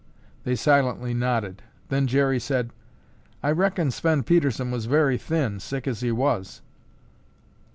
[0.45, 2.71] They silently nodded, then Jerry said,
[3.43, 6.61] "I reckon Sven Pedersen was very thin, sick as he was."